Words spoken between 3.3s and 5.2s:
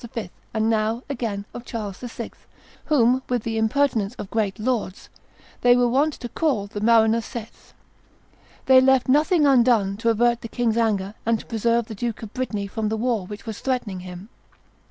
the impertinence of great lords,